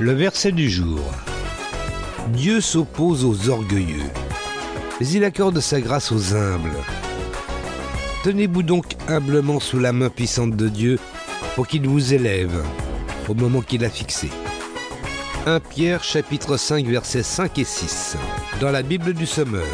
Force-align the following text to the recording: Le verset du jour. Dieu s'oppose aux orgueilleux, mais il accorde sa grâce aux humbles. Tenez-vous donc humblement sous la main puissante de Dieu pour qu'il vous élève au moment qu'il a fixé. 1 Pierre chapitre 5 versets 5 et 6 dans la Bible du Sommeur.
Le 0.00 0.12
verset 0.12 0.52
du 0.52 0.68
jour. 0.68 1.00
Dieu 2.28 2.60
s'oppose 2.60 3.24
aux 3.24 3.50
orgueilleux, 3.50 4.10
mais 4.98 5.08
il 5.08 5.24
accorde 5.24 5.60
sa 5.60 5.80
grâce 5.80 6.10
aux 6.10 6.34
humbles. 6.34 6.76
Tenez-vous 8.24 8.62
donc 8.62 8.96
humblement 9.08 9.60
sous 9.60 9.78
la 9.78 9.92
main 9.92 10.08
puissante 10.08 10.56
de 10.56 10.68
Dieu 10.68 10.98
pour 11.54 11.66
qu'il 11.66 11.86
vous 11.86 12.14
élève 12.14 12.64
au 13.28 13.34
moment 13.34 13.60
qu'il 13.60 13.84
a 13.84 13.90
fixé. 13.90 14.28
1 15.46 15.60
Pierre 15.60 16.02
chapitre 16.02 16.56
5 16.56 16.86
versets 16.86 17.22
5 17.22 17.58
et 17.58 17.64
6 17.64 18.16
dans 18.60 18.70
la 18.70 18.82
Bible 18.82 19.12
du 19.12 19.26
Sommeur. 19.26 19.66